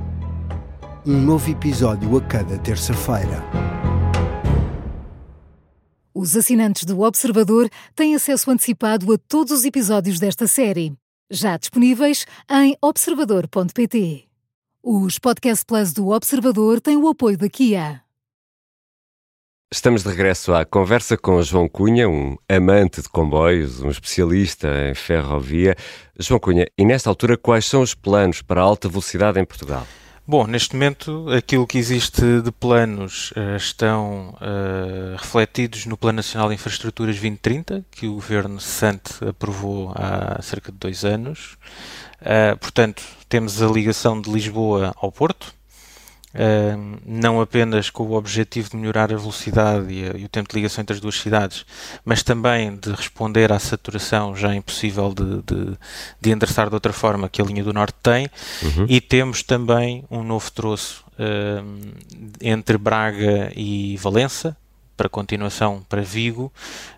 Um 1.03 1.19
novo 1.19 1.49
episódio 1.49 2.15
a 2.15 2.21
cada 2.21 2.59
terça-feira. 2.59 3.43
Os 6.13 6.37
assinantes 6.37 6.83
do 6.83 7.01
Observador 7.01 7.67
têm 7.95 8.13
acesso 8.13 8.51
antecipado 8.51 9.11
a 9.11 9.17
todos 9.17 9.51
os 9.51 9.65
episódios 9.65 10.19
desta 10.19 10.45
série, 10.45 10.93
já 11.31 11.57
disponíveis 11.57 12.27
em 12.47 12.77
observador.pt. 12.79 14.25
Os 14.83 15.17
Podcast 15.17 15.65
Plus 15.65 15.91
do 15.91 16.09
Observador 16.09 16.79
têm 16.79 16.97
o 16.97 17.07
apoio 17.07 17.35
da 17.35 17.49
Kia. 17.49 18.03
Estamos 19.73 20.03
de 20.03 20.09
regresso 20.09 20.53
à 20.53 20.63
conversa 20.65 21.17
com 21.17 21.41
João 21.41 21.67
Cunha, 21.67 22.07
um 22.07 22.37
amante 22.47 23.01
de 23.01 23.09
comboios, 23.09 23.81
um 23.81 23.89
especialista 23.89 24.67
em 24.87 24.93
ferrovia. 24.93 25.75
João 26.19 26.39
Cunha, 26.39 26.67
e 26.77 26.85
nesta 26.85 27.09
altura, 27.09 27.35
quais 27.37 27.65
são 27.65 27.81
os 27.81 27.95
planos 27.95 28.43
para 28.43 28.61
a 28.61 28.63
alta 28.63 28.87
velocidade 28.87 29.39
em 29.39 29.45
Portugal? 29.45 29.87
Bom, 30.25 30.45
neste 30.45 30.75
momento 30.75 31.25
aquilo 31.35 31.65
que 31.65 31.79
existe 31.79 32.41
de 32.41 32.51
planos 32.51 33.31
uh, 33.31 33.55
estão 33.57 34.35
uh, 34.35 35.17
refletidos 35.17 35.87
no 35.87 35.97
Plano 35.97 36.17
Nacional 36.17 36.47
de 36.47 36.55
Infraestruturas 36.55 37.15
2030, 37.15 37.83
que 37.89 38.07
o 38.07 38.13
Governo 38.13 38.61
Sante 38.61 39.13
aprovou 39.27 39.91
há 39.95 40.39
cerca 40.41 40.71
de 40.71 40.77
dois 40.77 41.03
anos. 41.03 41.57
Uh, 42.21 42.55
portanto, 42.59 43.01
temos 43.27 43.63
a 43.63 43.67
ligação 43.67 44.21
de 44.21 44.31
Lisboa 44.31 44.93
ao 44.95 45.11
Porto, 45.11 45.53
Uh, 46.33 46.97
não 47.05 47.41
apenas 47.41 47.89
com 47.89 48.03
o 48.03 48.13
objetivo 48.13 48.69
de 48.69 48.77
melhorar 48.77 49.11
a 49.11 49.17
velocidade 49.17 49.93
e, 49.93 50.09
a, 50.09 50.17
e, 50.17 50.23
o 50.23 50.29
tempo 50.29 50.49
de 50.49 50.55
ligação 50.55 50.81
entre 50.81 50.93
as 50.93 51.01
duas 51.01 51.19
cidades, 51.19 51.65
mas 52.05 52.23
também 52.23 52.75
de 52.77 52.89
responder 52.91 53.51
à 53.51 53.59
saturação 53.59 54.33
já 54.33 54.55
impossível 54.55 55.13
de, 55.13 55.41
de, 55.41 55.77
de 56.21 56.31
endereçar 56.31 56.69
de 56.69 56.73
outra 56.73 56.93
forma 56.93 57.27
que 57.27 57.41
a 57.41 57.45
linha 57.45 57.63
do 57.63 57.73
Norte 57.73 57.95
tem. 58.01 58.29
Uhum. 58.63 58.85
E 58.87 59.01
temos 59.01 59.43
também 59.43 60.05
um 60.09 60.23
novo 60.23 60.49
troço 60.51 61.03
uh, 61.19 61.91
entre 62.39 62.77
Braga 62.77 63.51
e 63.53 63.97
Valença, 63.97 64.55
para 64.95 65.09
continuação 65.09 65.85
para 65.89 66.01
Vigo, 66.01 66.51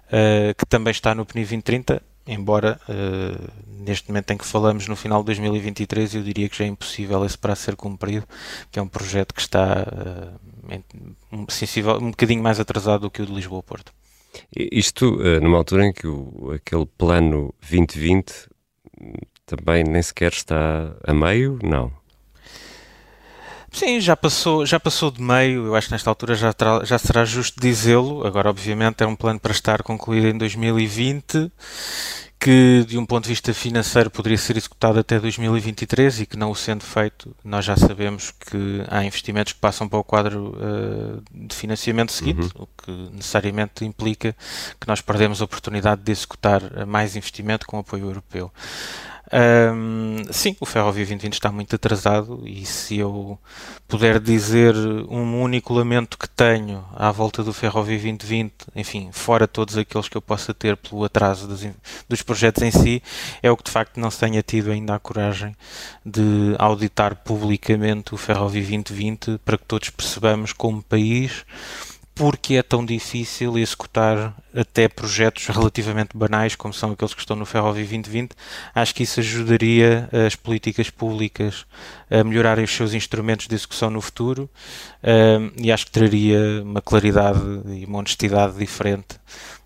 uh, 0.08 0.54
que 0.56 0.66
também 0.66 0.92
está 0.92 1.16
no 1.16 1.26
PNI 1.26 1.44
2030 1.44 2.02
embora 2.26 2.80
uh, 2.88 3.52
neste 3.68 4.10
momento 4.10 4.32
em 4.32 4.38
que 4.38 4.46
falamos 4.46 4.88
no 4.88 4.96
final 4.96 5.20
de 5.22 5.28
2023 5.28 6.16
eu 6.16 6.24
diria 6.24 6.48
que 6.48 6.58
já 6.58 6.66
é 6.66 6.68
impossível 6.68 7.26
esse 7.26 7.38
prazo 7.38 7.62
ser 7.62 7.76
cumprido, 7.76 8.26
que 8.72 8.80
é 8.80 8.82
um 8.82 8.88
projeto 8.88 9.34
que 9.34 9.42
está 9.42 9.86
uh, 9.86 11.46
sensível, 11.52 11.98
um 11.98 12.12
bocadinho 12.12 12.42
mais 12.42 12.60
atrasado 12.60 13.02
do 13.02 13.12
que 13.12 13.22
o 13.22 13.26
de 13.26 13.34
Lisboa-Porto. 13.34 13.94
Isto 14.56 15.16
uh, 15.16 15.42
numa 15.42 15.58
altura 15.58 15.88
em 15.88 15.94
que 15.94 16.08
o, 16.08 16.52
aquele 16.56 16.86
plano 16.86 17.54
2020 17.62 18.50
também 19.46 19.84
nem 19.84 20.02
sequer 20.02 20.32
está 20.32 20.96
a 21.06 21.14
meio, 21.14 21.60
não? 21.62 21.92
Sim, 23.74 24.00
já 24.00 24.16
passou, 24.16 24.68
já 24.68 24.80
passou 24.80 25.10
de 25.10 25.20
meio, 25.20 25.66
eu 25.66 25.76
acho 25.76 25.88
que 25.88 25.94
nesta 25.94 26.08
altura 26.08 26.36
já, 26.36 26.54
já 26.84 27.00
será 27.00 27.26
justo 27.26 27.60
dizê-lo. 27.60 28.26
Agora, 28.26 28.48
obviamente, 28.48 29.04
é 29.04 29.08
um 29.08 29.16
plano 29.16 29.40
para 29.40 29.52
estar 29.52 29.82
concluído 29.82 30.28
em 30.28 30.38
2020, 30.38 31.52
que 32.40 32.86
de 32.88 33.00
um 33.00 33.06
ponto 33.06 33.24
de 33.24 33.30
vista 33.30 33.52
financeiro 33.52 34.12
poderia 34.12 34.38
ser 34.38 34.58
executado 34.58 35.00
até 35.00 35.20
2023 35.20 36.22
e 36.22 36.26
que 36.28 36.38
não 36.38 36.52
o 36.52 36.56
sendo 36.56 36.84
feito, 36.84 37.36
nós 37.44 37.66
já 37.66 37.76
sabemos 37.76 38.32
que 38.32 38.84
há 38.90 39.04
investimentos 39.04 39.54
que 39.54 39.60
passam 39.60 39.90
para 39.90 39.98
o 39.98 40.04
quadro 40.04 40.56
uh, 40.56 41.24
de 41.32 41.56
financiamento 41.56 42.12
seguinte, 42.12 42.52
uhum. 42.56 42.64
o 42.64 42.68
que 42.68 42.92
necessariamente 43.16 43.84
implica 43.84 44.36
que 44.80 44.88
nós 44.88 45.02
perdemos 45.02 45.42
a 45.42 45.46
oportunidade 45.46 46.04
de 46.04 46.12
executar 46.12 46.86
mais 46.86 47.16
investimento 47.16 47.66
com 47.66 47.80
apoio 47.80 48.06
europeu. 48.06 48.52
Um, 49.36 50.32
sim, 50.32 50.56
o 50.60 50.66
Ferrovia 50.66 51.04
2020 51.04 51.34
está 51.34 51.52
muito 51.52 51.76
atrasado 51.76 52.44
e 52.46 52.64
se 52.68 53.00
eu 53.00 53.40
puder 53.88 54.20
dizer 54.20 54.76
um 54.76 55.42
único 55.42 55.74
lamento 55.74 56.20
que 56.20 56.30
tenho 56.30 56.86
à 56.96 57.12
volta 57.12 57.44
do 57.44 57.52
Ferrovia 57.52 57.98
2020, 57.98 58.54
enfim, 58.76 59.10
fora 59.12 59.48
todos 59.48 59.76
aqueles 59.76 60.08
que 60.08 60.16
eu 60.16 60.22
possa 60.22 60.54
ter 60.54 60.78
pelo 60.78 61.04
atraso 61.04 61.48
dos, 61.48 61.66
dos 62.08 62.22
projetos 62.22 62.62
em 62.62 62.70
si, 62.70 63.02
é 63.42 63.50
o 63.50 63.58
que 63.58 63.64
de 63.64 63.72
facto 63.72 64.00
não 64.00 64.12
se 64.12 64.20
tenha 64.20 64.44
tido 64.44 64.72
ainda 64.72 64.94
a 64.94 65.00
coragem 65.00 65.56
de 66.06 66.56
auditar 66.60 67.16
publicamente 67.16 68.14
o 68.14 68.18
Ferrovia 68.18 68.62
2020 68.62 69.40
para 69.44 69.58
que 69.58 69.66
todos 69.66 69.90
percebamos 69.90 70.54
como 70.54 70.84
país 70.84 71.44
porque 72.16 72.56
é 72.56 72.64
tão 72.64 72.86
difícil 72.86 73.58
executar 73.58 74.36
até 74.56 74.88
projetos 74.88 75.48
relativamente 75.48 76.16
banais, 76.16 76.56
como 76.56 76.74
são 76.74 76.92
aqueles 76.92 77.14
que 77.14 77.20
estão 77.20 77.36
no 77.36 77.46
Ferrovia 77.46 77.84
2020. 77.84 78.36
Acho 78.76 78.94
que 78.94 79.04
isso 79.04 79.20
ajudaria 79.20 80.08
as 80.26 80.36
políticas 80.36 80.92
públicas 80.92 81.66
a 82.12 82.24
melhorarem 82.24 82.64
os 82.64 82.72
seus 82.72 82.94
instrumentos 82.94 83.48
de 83.48 83.56
execução 83.56 83.90
no 83.90 84.00
futuro 84.00 84.48
um, 85.04 85.52
e 85.58 85.72
acho 85.72 85.88
que 85.88 85.92
traria 85.92 86.62
uma 86.64 86.82
claridade 86.82 87.40
e 87.68 87.86
uma 87.86 88.00
honestidade 88.00 88.58
diferente. 88.58 89.18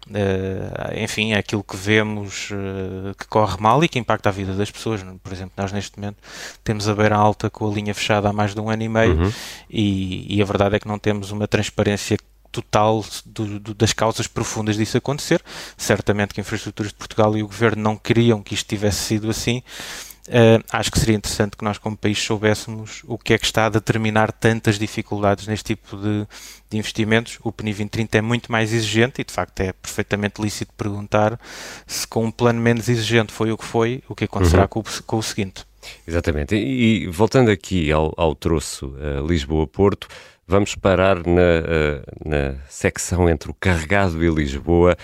Uh, 0.10 1.04
enfim, 1.04 1.34
é 1.34 1.38
aquilo 1.38 1.62
que 1.62 1.75
vemos 1.75 2.50
uh, 2.51 3.13
que 3.16 3.27
corre 3.27 3.58
mal 3.60 3.84
e 3.84 3.89
que 3.89 4.00
impacta 4.00 4.30
a 4.30 4.32
vida 4.32 4.54
das 4.54 4.72
pessoas. 4.72 5.04
Por 5.22 5.34
exemplo, 5.34 5.51
nós 5.58 5.74
neste 5.74 6.00
momento 6.00 6.18
temos 6.63 6.88
a 6.88 6.96
beira 6.96 7.18
alta 7.18 7.50
com 7.50 7.70
a 7.70 7.74
linha 7.74 7.94
fechada 7.94 8.30
há 8.30 8.34
mais 8.34 8.56
de 8.56 8.62
um 8.62 8.70
ano 8.70 8.84
e 8.84 8.88
meio 8.88 9.18
uhum. 9.18 9.34
e, 9.70 10.38
e 10.38 10.42
a 10.42 10.46
verdade 10.46 10.77
é 10.77 10.80
que 10.80 10.88
não 10.88 10.98
temos 10.98 11.32
uma 11.32 11.46
transparência 11.46 12.18
total 12.62 13.06
do, 13.26 13.60
do, 13.60 13.74
das 13.74 13.94
causas 13.94 14.28
profundas 14.28 14.78
disso 14.78 14.98
acontecer. 14.98 15.42
Certamente 15.76 16.34
que 16.34 16.42
Infraestruturas 16.42 16.92
de 16.92 16.98
Portugal 16.98 17.38
e 17.38 17.44
o 17.44 17.48
Governo 17.48 17.82
não 17.82 17.96
queriam 17.96 18.42
que 18.42 18.54
isto 18.54 18.68
tivesse 18.68 19.00
sido 19.00 19.30
assim. 19.30 19.62
Uh, 20.28 20.62
acho 20.74 20.92
que 20.92 21.00
seria 21.00 21.16
interessante 21.16 21.56
que 21.56 21.64
nós, 21.64 21.78
como 21.78 21.96
país, 21.96 22.20
soubéssemos 22.22 23.02
o 23.08 23.18
que 23.18 23.34
é 23.34 23.38
que 23.38 23.46
está 23.46 23.68
a 23.68 23.70
determinar 23.70 24.34
tantas 24.34 24.78
dificuldades 24.78 25.48
neste 25.48 25.76
tipo 25.76 25.96
de, 25.96 26.28
de 26.70 26.78
investimentos. 26.78 27.40
O 27.44 27.52
PNI 27.52 27.72
2030 27.72 28.18
é 28.18 28.22
muito 28.22 28.52
mais 28.52 28.74
exigente 28.74 29.22
e, 29.22 29.24
de 29.24 29.32
facto, 29.32 29.62
é 29.62 29.72
perfeitamente 29.72 30.42
lícito 30.42 30.74
perguntar 30.74 31.40
se 31.86 32.06
com 32.06 32.26
um 32.26 32.32
plano 32.32 32.60
menos 32.60 32.90
exigente 32.90 33.32
foi 33.32 33.54
o 33.54 33.58
que 33.58 33.64
foi, 33.64 34.04
o 34.10 34.16
que 34.16 34.26
acontecerá 34.26 34.64
uhum. 34.64 34.68
com, 34.68 34.80
o, 34.82 35.04
com, 35.06 35.18
o, 35.18 35.24
seguinte. 35.24 35.66
Exatamente. 36.06 36.56
E, 36.56 37.04
e 37.04 37.08
voltando 37.08 37.50
aqui 37.50 37.90
ao, 37.90 38.14
ao 38.18 38.36
troço 38.36 38.88
uh, 38.88 39.26
Lisboa-Porto, 39.26 40.10
Vamos 40.50 40.75
parar 40.75 41.18
na, 41.27 41.42
eh, 41.42 42.04
na 42.25 42.56
secção 42.70 43.30
entre 43.30 43.51
o 43.51 43.54
Carregado 43.54 44.24
e 44.24 44.30
Lisboa, 44.30 44.96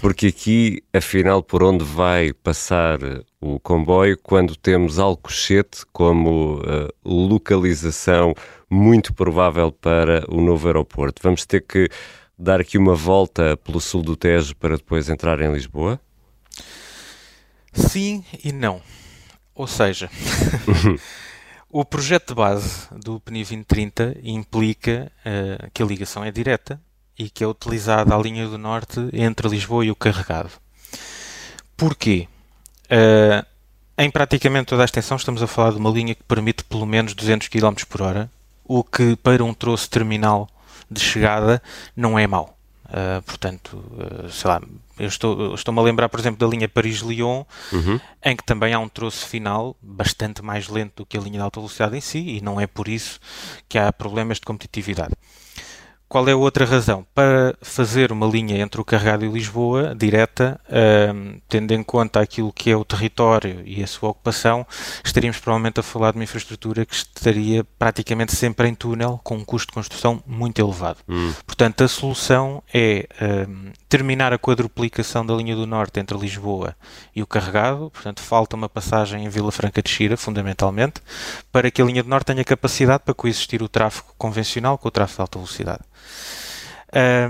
porque 0.00 0.28
aqui, 0.28 0.82
afinal, 0.90 1.42
por 1.42 1.62
onde 1.62 1.84
vai 1.84 2.32
passar 2.32 2.98
o 3.38 3.60
comboio 3.60 4.16
quando 4.22 4.56
temos 4.56 4.98
Alcochete 4.98 5.84
como 5.92 6.60
uh, 6.60 6.88
localização 7.04 8.32
muito 8.70 9.12
provável 9.12 9.70
para 9.70 10.24
o 10.30 10.40
novo 10.40 10.66
aeroporto? 10.66 11.20
Vamos 11.22 11.44
ter 11.44 11.60
que 11.60 11.90
dar 12.38 12.58
aqui 12.58 12.78
uma 12.78 12.94
volta 12.94 13.54
pelo 13.58 13.82
sul 13.82 14.00
do 14.02 14.16
Tejo 14.16 14.56
para 14.56 14.78
depois 14.78 15.10
entrar 15.10 15.42
em 15.42 15.52
Lisboa? 15.52 16.00
Sim 17.70 18.24
e 18.42 18.50
não. 18.50 18.80
Ou 19.54 19.66
seja. 19.66 20.08
O 21.68 21.84
projeto 21.84 22.28
de 22.28 22.34
base 22.34 22.86
do 22.92 23.18
PNI 23.18 23.40
2030 23.40 24.16
implica 24.22 25.10
uh, 25.20 25.70
que 25.74 25.82
a 25.82 25.86
ligação 25.86 26.24
é 26.24 26.30
direta 26.30 26.80
e 27.18 27.28
que 27.28 27.42
é 27.42 27.46
utilizada 27.46 28.14
a 28.14 28.18
linha 28.18 28.46
do 28.46 28.56
Norte 28.56 29.00
entre 29.12 29.48
Lisboa 29.48 29.84
e 29.84 29.90
o 29.90 29.96
Carregado. 29.96 30.50
Porquê? 31.76 32.28
Uh, 32.84 33.44
em 33.98 34.10
praticamente 34.10 34.66
toda 34.66 34.82
a 34.82 34.84
extensão 34.84 35.16
estamos 35.16 35.42
a 35.42 35.46
falar 35.48 35.72
de 35.72 35.78
uma 35.78 35.90
linha 35.90 36.14
que 36.14 36.22
permite 36.22 36.62
pelo 36.64 36.86
menos 36.86 37.14
200 37.14 37.48
km 37.48 37.74
por 37.88 38.02
hora, 38.02 38.30
o 38.64 38.84
que 38.84 39.16
para 39.16 39.42
um 39.42 39.52
troço 39.52 39.90
terminal 39.90 40.48
de 40.88 41.00
chegada 41.00 41.60
não 41.96 42.16
é 42.16 42.28
mau. 42.28 42.55
Uh, 42.86 43.20
portanto, 43.22 43.76
uh, 43.76 44.30
sei 44.30 44.48
lá, 44.48 44.60
eu 44.98 45.08
estou, 45.08 45.54
estou-me 45.54 45.80
a 45.80 45.82
lembrar, 45.82 46.08
por 46.08 46.20
exemplo, 46.20 46.38
da 46.38 46.46
linha 46.46 46.68
Paris-Lyon, 46.68 47.44
uhum. 47.72 48.00
em 48.24 48.36
que 48.36 48.44
também 48.44 48.72
há 48.72 48.78
um 48.78 48.88
troço 48.88 49.26
final 49.26 49.76
bastante 49.82 50.42
mais 50.42 50.68
lento 50.68 50.98
do 50.98 51.06
que 51.06 51.18
a 51.18 51.20
linha 51.20 51.38
de 51.38 51.42
alta 51.42 51.58
velocidade 51.58 51.96
em 51.96 52.00
si, 52.00 52.18
e 52.18 52.40
não 52.40 52.60
é 52.60 52.66
por 52.66 52.86
isso 52.86 53.18
que 53.68 53.76
há 53.76 53.92
problemas 53.92 54.38
de 54.38 54.42
competitividade. 54.42 55.14
Qual 56.08 56.28
é 56.28 56.32
a 56.32 56.36
outra 56.36 56.64
razão? 56.64 57.04
Para 57.14 57.56
fazer 57.60 58.12
uma 58.12 58.26
linha 58.26 58.58
entre 58.58 58.80
o 58.80 58.84
Carregado 58.84 59.24
e 59.24 59.28
Lisboa, 59.28 59.94
direta, 59.94 60.60
um, 61.12 61.40
tendo 61.48 61.72
em 61.72 61.82
conta 61.82 62.20
aquilo 62.20 62.52
que 62.52 62.70
é 62.70 62.76
o 62.76 62.84
território 62.84 63.62
e 63.64 63.82
a 63.82 63.86
sua 63.86 64.10
ocupação, 64.10 64.64
estaríamos 65.04 65.38
provavelmente 65.38 65.80
a 65.80 65.82
falar 65.82 66.12
de 66.12 66.18
uma 66.18 66.24
infraestrutura 66.24 66.86
que 66.86 66.94
estaria 66.94 67.64
praticamente 67.76 68.36
sempre 68.36 68.68
em 68.68 68.74
túnel, 68.74 69.20
com 69.24 69.36
um 69.36 69.44
custo 69.44 69.68
de 69.68 69.74
construção 69.74 70.22
muito 70.24 70.60
elevado. 70.60 70.98
Hum. 71.08 71.32
Portanto, 71.44 71.82
a 71.82 71.88
solução 71.88 72.62
é 72.72 73.08
um, 73.48 73.72
terminar 73.88 74.32
a 74.32 74.38
quadruplicação 74.38 75.26
da 75.26 75.34
linha 75.34 75.56
do 75.56 75.66
Norte 75.66 75.98
entre 75.98 76.16
Lisboa 76.16 76.76
e 77.16 77.22
o 77.22 77.26
Carregado, 77.26 77.90
portanto, 77.90 78.20
falta 78.20 78.54
uma 78.54 78.68
passagem 78.68 79.24
em 79.24 79.28
Vila 79.28 79.50
Franca 79.50 79.82
de 79.82 79.90
Xira, 79.90 80.16
fundamentalmente, 80.16 81.00
para 81.50 81.68
que 81.68 81.82
a 81.82 81.84
linha 81.84 82.04
do 82.04 82.08
Norte 82.08 82.26
tenha 82.26 82.44
capacidade 82.44 83.02
para 83.04 83.14
coexistir 83.14 83.60
o 83.60 83.68
tráfego 83.68 84.14
convencional 84.16 84.78
com 84.78 84.86
o 84.86 84.90
tráfego 84.90 85.16
de 85.16 85.20
alta 85.22 85.38
velocidade. 85.38 85.80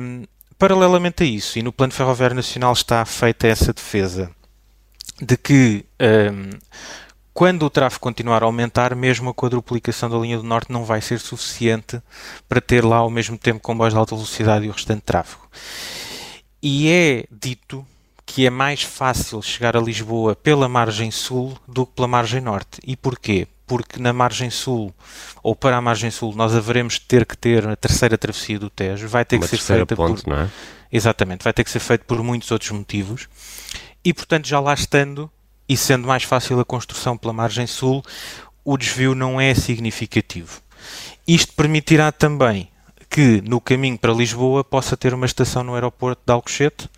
Um, 0.00 0.24
paralelamente 0.58 1.22
a 1.22 1.26
isso, 1.26 1.58
e 1.58 1.62
no 1.62 1.72
Plano 1.72 1.92
Ferroviário 1.92 2.36
Nacional 2.36 2.72
está 2.72 3.04
feita 3.04 3.46
essa 3.46 3.72
defesa 3.72 4.30
de 5.20 5.36
que 5.36 5.84
um, 6.00 6.50
quando 7.32 7.64
o 7.64 7.70
tráfego 7.70 8.00
continuar 8.00 8.42
a 8.42 8.46
aumentar, 8.46 8.94
mesmo 8.94 9.28
a 9.28 9.34
quadruplicação 9.34 10.08
da 10.08 10.16
linha 10.16 10.38
do 10.38 10.42
Norte 10.42 10.72
não 10.72 10.84
vai 10.84 11.02
ser 11.02 11.20
suficiente 11.20 12.00
para 12.48 12.60
ter 12.60 12.84
lá 12.84 12.96
ao 12.96 13.10
mesmo 13.10 13.36
tempo 13.36 13.60
comboios 13.60 13.92
de 13.92 13.98
alta 13.98 14.14
velocidade 14.14 14.64
e 14.64 14.68
o 14.68 14.72
restante 14.72 15.02
tráfego. 15.02 15.46
E 16.62 16.88
é 16.88 17.24
dito 17.30 17.86
que 18.24 18.46
é 18.46 18.50
mais 18.50 18.82
fácil 18.82 19.40
chegar 19.42 19.76
a 19.76 19.80
Lisboa 19.80 20.34
pela 20.34 20.68
margem 20.68 21.10
sul 21.10 21.56
do 21.68 21.86
que 21.86 21.92
pela 21.92 22.08
margem 22.08 22.40
norte. 22.40 22.80
E 22.84 22.96
porquê? 22.96 23.46
Porque 23.66 24.00
na 24.00 24.12
margem 24.12 24.48
sul 24.48 24.94
ou 25.42 25.54
para 25.54 25.76
a 25.76 25.80
margem 25.80 26.10
sul 26.10 26.34
nós 26.34 26.54
haveremos 26.54 26.94
de 26.94 27.00
ter 27.00 27.26
que 27.26 27.36
ter 27.36 27.66
a 27.66 27.76
terceira 27.76 28.16
travessia 28.16 28.58
do 28.58 28.70
Tejo, 28.70 29.08
vai 29.08 29.24
ter 29.24 29.36
Uma 29.36 29.42
que 29.42 29.56
ser 29.56 29.58
feita 29.58 29.96
ponte, 29.96 30.22
por 30.22 30.30
não 30.30 30.42
é? 30.42 30.50
Exatamente, 30.90 31.42
vai 31.42 31.52
ter 31.52 31.64
que 31.64 31.70
ser 31.70 31.80
feito 31.80 32.04
por 32.04 32.22
muitos 32.22 32.50
outros 32.50 32.70
motivos. 32.70 33.28
E 34.04 34.14
portanto, 34.14 34.46
já 34.46 34.60
lá 34.60 34.72
estando 34.72 35.30
e 35.68 35.76
sendo 35.76 36.06
mais 36.06 36.22
fácil 36.22 36.60
a 36.60 36.64
construção 36.64 37.16
pela 37.16 37.32
margem 37.32 37.66
sul, 37.66 38.02
o 38.64 38.76
desvio 38.76 39.14
não 39.14 39.40
é 39.40 39.52
significativo. 39.54 40.60
Isto 41.26 41.52
permitirá 41.54 42.12
também 42.12 42.68
que 43.10 43.40
no 43.42 43.60
caminho 43.60 43.98
para 43.98 44.12
Lisboa 44.12 44.62
possa 44.62 44.96
ter 44.96 45.14
uma 45.14 45.26
estação 45.26 45.64
no 45.64 45.74
aeroporto 45.74 46.22
de 46.24 46.32
Alcochete 46.32 46.88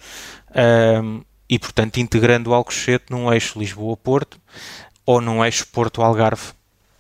um, 1.02 1.22
e, 1.48 1.58
portanto, 1.58 1.98
integrando 1.98 2.50
o 2.50 2.54
Alcochete 2.54 3.06
num 3.10 3.32
eixo 3.32 3.58
Lisboa-Porto 3.58 4.38
ou 5.06 5.20
num 5.20 5.44
eixo 5.44 5.66
Porto-Algarve 5.68 6.52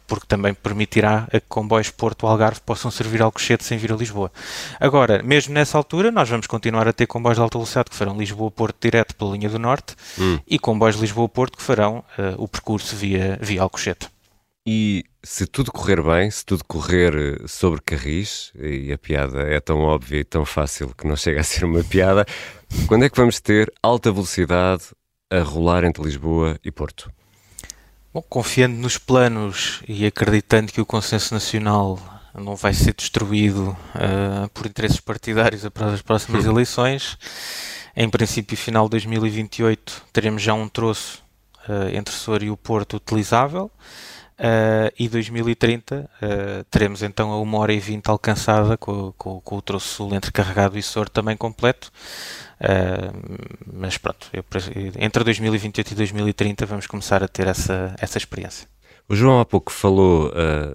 porque 0.08 0.26
também 0.26 0.54
permitirá 0.54 1.28
a 1.32 1.38
que 1.38 1.46
comboios 1.46 1.90
Porto-Algarve 1.90 2.60
possam 2.62 2.90
servir 2.90 3.22
Alcochete 3.22 3.62
sem 3.62 3.78
vir 3.78 3.92
a 3.92 3.96
Lisboa. 3.96 4.32
Agora, 4.80 5.22
mesmo 5.22 5.54
nessa 5.54 5.78
altura, 5.78 6.10
nós 6.10 6.28
vamos 6.28 6.48
continuar 6.48 6.88
a 6.88 6.92
ter 6.92 7.06
comboios 7.06 7.36
de 7.36 7.42
alta 7.42 7.58
velocidade 7.58 7.90
que 7.90 7.96
farão 7.96 8.18
Lisboa-Porto 8.18 8.76
direto 8.80 9.14
pela 9.14 9.32
linha 9.32 9.48
do 9.48 9.58
Norte 9.58 9.94
hum. 10.18 10.40
e 10.46 10.58
comboios 10.58 10.96
Lisboa-Porto 10.96 11.58
que 11.58 11.62
farão 11.62 11.98
uh, 12.18 12.42
o 12.42 12.48
percurso 12.48 12.96
via, 12.96 13.38
via 13.40 13.62
Alcochete. 13.62 14.08
E 14.66 15.04
se 15.22 15.46
tudo 15.46 15.72
correr 15.72 16.02
bem, 16.02 16.30
se 16.30 16.44
tudo 16.44 16.62
correr 16.64 17.14
eh, 17.14 17.46
sobre 17.46 17.80
carris, 17.80 18.52
e 18.54 18.92
a 18.92 18.98
piada 18.98 19.40
é 19.40 19.58
tão 19.60 19.78
óbvia 19.80 20.20
e 20.20 20.24
tão 20.24 20.44
fácil 20.44 20.94
que 20.94 21.06
não 21.06 21.16
chega 21.16 21.40
a 21.40 21.42
ser 21.42 21.64
uma 21.64 21.82
piada, 21.82 22.26
quando 22.86 23.04
é 23.04 23.08
que 23.08 23.16
vamos 23.16 23.40
ter 23.40 23.72
alta 23.82 24.12
velocidade 24.12 24.84
a 25.30 25.40
rolar 25.40 25.84
entre 25.84 26.02
Lisboa 26.02 26.58
e 26.62 26.70
Porto? 26.70 27.10
Bom, 28.18 28.24
confiando 28.28 28.74
nos 28.74 28.98
planos 28.98 29.80
e 29.86 30.04
acreditando 30.04 30.72
que 30.72 30.80
o 30.80 30.86
consenso 30.86 31.32
nacional 31.32 32.00
não 32.34 32.56
vai 32.56 32.74
ser 32.74 32.92
destruído 32.92 33.76
uh, 33.94 34.48
por 34.52 34.66
interesses 34.66 34.98
partidários 34.98 35.64
para 35.68 35.92
as 35.92 36.02
próximas 36.02 36.44
eleições, 36.44 37.16
em 37.94 38.10
princípio, 38.10 38.56
final 38.56 38.86
de 38.86 38.90
2028, 38.90 40.06
teremos 40.12 40.42
já 40.42 40.52
um 40.52 40.68
troço 40.68 41.22
uh, 41.68 41.94
entre 41.94 42.12
Sor 42.12 42.42
e 42.42 42.50
o 42.50 42.56
Porto 42.56 42.96
utilizável. 42.96 43.70
Uh, 44.38 44.94
e 44.96 45.08
2030 45.08 46.08
uh, 46.22 46.64
teremos 46.70 47.02
então 47.02 47.32
a 47.32 47.42
1 47.42 47.54
hora 47.54 47.72
e 47.72 47.80
20 47.80 48.06
alcançada 48.08 48.76
com, 48.76 49.12
com, 49.18 49.40
com 49.40 49.56
o 49.56 49.62
troço 49.62 49.88
sul 49.88 50.14
entre 50.14 50.30
Carregado 50.30 50.78
e 50.78 50.82
Sor 50.82 51.08
também 51.08 51.36
completo. 51.36 51.90
Uh, 52.60 53.58
mas 53.72 53.98
pronto, 53.98 54.28
eu, 54.32 54.44
entre 55.00 55.24
2028 55.24 55.90
e 55.90 55.94
2030 55.96 56.66
vamos 56.66 56.86
começar 56.86 57.22
a 57.24 57.26
ter 57.26 57.48
essa, 57.48 57.96
essa 57.98 58.16
experiência. 58.16 58.68
O 59.08 59.16
João 59.16 59.40
há 59.40 59.44
pouco 59.44 59.72
falou 59.72 60.30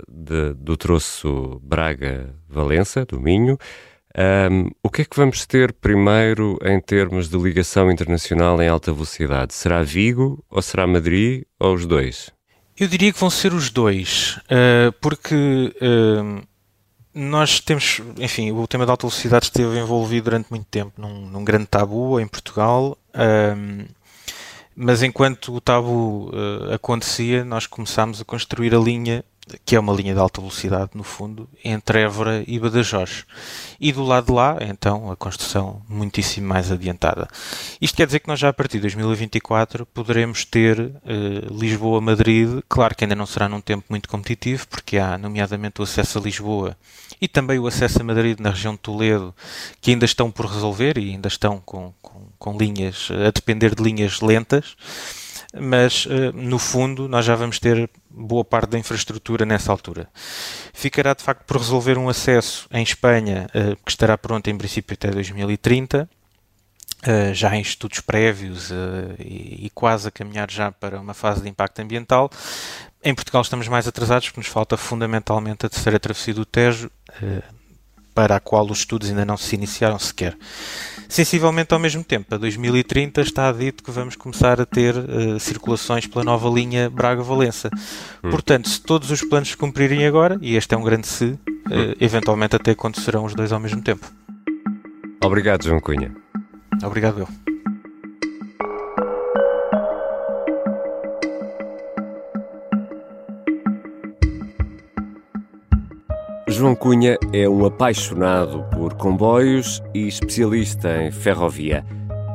de, 0.09 0.55
do 0.55 0.75
troço 0.75 1.61
Braga-Valença, 1.63 3.05
do 3.05 3.19
Minho. 3.19 3.59
Um, 4.15 4.69
o 4.81 4.89
que 4.89 5.03
é 5.03 5.05
que 5.05 5.15
vamos 5.15 5.45
ter 5.45 5.71
primeiro 5.73 6.57
em 6.63 6.81
termos 6.81 7.29
de 7.29 7.37
ligação 7.37 7.91
internacional 7.91 8.59
em 8.61 8.67
alta 8.67 8.91
velocidade? 8.91 9.53
Será 9.53 9.83
Vigo 9.83 10.43
ou 10.49 10.63
será 10.63 10.87
Madrid 10.87 11.43
ou 11.59 11.75
os 11.75 11.85
dois? 11.85 12.31
Eu 12.77 12.87
diria 12.87 13.13
que 13.13 13.19
vão 13.19 13.29
ser 13.29 13.53
os 13.53 13.69
dois, 13.69 14.39
uh, 14.45 14.91
porque 14.99 15.75
uh, 15.79 16.43
nós 17.13 17.59
temos, 17.59 18.01
enfim, 18.17 18.51
o 18.51 18.65
tema 18.65 18.83
da 18.83 18.93
alta 18.93 19.05
velocidade 19.05 19.45
esteve 19.45 19.77
envolvido 19.77 20.25
durante 20.25 20.49
muito 20.49 20.65
tempo 20.65 20.91
num, 20.97 21.27
num 21.27 21.43
grande 21.43 21.67
tabu 21.67 22.19
em 22.19 22.27
Portugal, 22.27 22.97
uh, 23.13 23.85
mas 24.75 25.03
enquanto 25.03 25.53
o 25.53 25.61
tabu 25.61 26.31
acontecia, 26.73 27.45
nós 27.45 27.67
começámos 27.67 28.19
a 28.19 28.25
construir 28.25 28.73
a 28.73 28.79
linha 28.79 29.23
que 29.65 29.75
é 29.75 29.79
uma 29.79 29.93
linha 29.93 30.13
de 30.13 30.19
alta 30.19 30.41
velocidade, 30.41 30.91
no 30.93 31.03
fundo, 31.03 31.47
entre 31.63 32.01
Évora 32.01 32.43
e 32.47 32.59
Badajoz. 32.59 33.25
E 33.79 33.91
do 33.91 34.03
lado 34.03 34.27
de 34.27 34.31
lá, 34.31 34.57
então, 34.61 35.11
a 35.11 35.15
construção 35.15 35.81
muitíssimo 35.87 36.47
mais 36.47 36.71
adiantada. 36.71 37.27
Isto 37.81 37.97
quer 37.97 38.05
dizer 38.05 38.19
que 38.19 38.27
nós 38.27 38.39
já 38.39 38.49
a 38.49 38.53
partir 38.53 38.77
de 38.77 38.81
2024 38.81 39.85
poderemos 39.85 40.45
ter 40.45 40.79
uh, 40.79 40.93
Lisboa-Madrid, 41.51 42.61
claro 42.69 42.95
que 42.95 43.03
ainda 43.03 43.15
não 43.15 43.25
será 43.25 43.49
num 43.49 43.61
tempo 43.61 43.85
muito 43.89 44.07
competitivo, 44.07 44.67
porque 44.67 44.97
há, 44.97 45.17
nomeadamente, 45.17 45.81
o 45.81 45.83
acesso 45.83 46.19
a 46.19 46.21
Lisboa 46.21 46.77
e 47.19 47.27
também 47.27 47.59
o 47.59 47.67
acesso 47.67 48.01
a 48.01 48.03
Madrid 48.03 48.39
na 48.39 48.49
região 48.49 48.73
de 48.73 48.79
Toledo, 48.79 49.33
que 49.81 49.91
ainda 49.91 50.05
estão 50.05 50.31
por 50.31 50.45
resolver 50.45 50.97
e 50.97 51.11
ainda 51.11 51.27
estão 51.27 51.61
com, 51.63 51.93
com, 52.01 52.27
com 52.37 52.57
linhas, 52.57 53.09
a 53.11 53.31
depender 53.31 53.75
de 53.75 53.83
linhas 53.83 54.21
lentas 54.21 54.75
mas 55.59 56.07
eh, 56.09 56.31
no 56.33 56.57
fundo 56.57 57.07
nós 57.07 57.25
já 57.25 57.35
vamos 57.35 57.59
ter 57.59 57.89
boa 58.09 58.43
parte 58.43 58.71
da 58.71 58.79
infraestrutura 58.79 59.45
nessa 59.45 59.71
altura. 59.71 60.09
Ficará 60.73 61.13
de 61.13 61.23
facto 61.23 61.45
por 61.45 61.57
resolver 61.57 61.97
um 61.97 62.09
acesso 62.09 62.67
em 62.71 62.81
Espanha 62.81 63.47
eh, 63.53 63.75
que 63.85 63.91
estará 63.91 64.17
pronto 64.17 64.49
em 64.49 64.57
princípio 64.57 64.93
até 64.93 65.11
2030. 65.11 66.09
Uh, 67.05 67.33
já 67.33 67.53
em 67.53 67.59
estudos 67.59 67.99
prévios 67.99 68.71
uh, 68.71 68.73
e, 69.19 69.65
e, 69.65 69.69
quase 69.71 70.07
a 70.07 70.11
caminhar 70.11 70.49
já 70.49 70.71
para 70.71 71.01
uma 71.01 71.13
fase 71.13 71.41
de 71.41 71.49
impacto 71.49 71.81
ambiental. 71.81 72.31
Em 73.03 73.13
Portugal 73.13 73.41
estamos 73.41 73.67
mais 73.67 73.85
atrasados 73.85 74.29
porque 74.29 74.39
nos 74.39 74.47
falta 74.47 74.77
fundamentalmente 74.77 75.65
a 75.65 75.69
terceira 75.69 75.99
travessia 75.99 76.33
do 76.33 76.45
Tejo, 76.45 76.89
uh, 77.21 77.43
para 78.13 78.37
a 78.37 78.39
qual 78.39 78.65
os 78.71 78.79
estudos 78.79 79.09
ainda 79.09 79.25
não 79.25 79.35
se 79.35 79.53
iniciaram 79.53 79.99
sequer. 79.99 80.37
Sensivelmente 81.07 81.73
ao 81.73 81.79
mesmo 81.79 82.03
tempo, 82.03 82.33
a 82.33 82.37
2030 82.37 83.21
está 83.21 83.51
dito 83.51 83.83
que 83.83 83.91
vamos 83.91 84.15
começar 84.15 84.59
a 84.59 84.65
ter 84.65 84.95
uh, 84.95 85.39
circulações 85.39 86.07
pela 86.07 86.23
nova 86.23 86.49
linha 86.49 86.89
Braga-Valença. 86.89 87.69
Hum. 88.23 88.29
Portanto, 88.29 88.69
se 88.69 88.81
todos 88.81 89.11
os 89.11 89.21
planos 89.21 89.49
se 89.49 89.57
cumprirem 89.57 90.05
agora, 90.05 90.37
e 90.41 90.55
este 90.55 90.73
é 90.73 90.77
um 90.77 90.83
grande 90.83 91.07
se, 91.07 91.25
uh, 91.25 91.39
eventualmente 91.99 92.55
até 92.55 92.71
acontecerão 92.71 93.25
os 93.25 93.33
dois 93.33 93.51
ao 93.51 93.59
mesmo 93.59 93.81
tempo. 93.81 94.05
Obrigado, 95.23 95.63
João 95.63 95.79
Cunha. 95.79 96.11
Obrigado, 96.83 97.19
eu. 97.19 97.52
João 106.63 106.75
Cunha 106.77 107.17
é 107.33 107.49
um 107.49 107.65
apaixonado 107.65 108.63
por 108.71 108.93
comboios 108.93 109.83
e 109.93 110.07
especialista 110.07 111.03
em 111.03 111.11
ferrovia. 111.11 111.85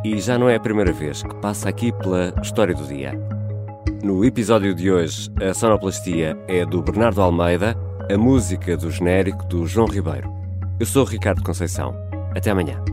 E 0.04 0.20
já 0.20 0.36
não 0.36 0.50
é 0.50 0.56
a 0.56 0.60
primeira 0.60 0.92
vez 0.92 1.22
que 1.22 1.34
passa 1.36 1.70
aqui 1.70 1.90
pela 1.92 2.34
História 2.42 2.74
do 2.74 2.86
Dia. 2.86 3.18
No 4.04 4.22
episódio 4.22 4.74
de 4.74 4.92
hoje, 4.92 5.30
a 5.40 5.54
sonoplastia 5.54 6.36
é 6.46 6.66
do 6.66 6.82
Bernardo 6.82 7.22
Almeida, 7.22 7.74
a 8.12 8.18
música 8.18 8.76
do 8.76 8.90
genérico 8.90 9.46
do 9.46 9.66
João 9.66 9.88
Ribeiro. 9.88 10.30
Eu 10.78 10.84
sou 10.84 11.06
Ricardo 11.06 11.42
Conceição. 11.42 11.96
Até 12.36 12.50
amanhã. 12.50 12.84